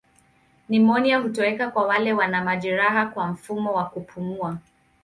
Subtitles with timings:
[0.69, 4.57] Nimonia hutokea kwa wale wana majeraha kwa mfumo wa kupumua.